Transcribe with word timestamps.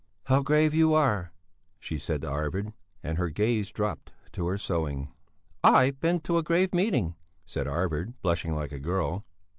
"How 0.23 0.41
grave 0.41 0.73
you 0.73 0.95
are," 0.95 1.31
she 1.77 1.99
said 1.99 2.23
to 2.23 2.27
Arvid, 2.31 2.73
and 3.03 3.19
her 3.19 3.29
gaze 3.29 3.69
dropped 3.71 4.11
to 4.31 4.47
her 4.47 4.57
sewing. 4.57 5.09
"I've 5.63 5.99
been 5.99 6.21
to 6.21 6.39
a 6.39 6.43
grave 6.43 6.73
meeting," 6.73 7.13
said 7.45 7.67
Arvid, 7.67 8.19
blushing 8.23 8.55
like 8.55 8.71
a 8.71 8.79
girl. 8.79 9.25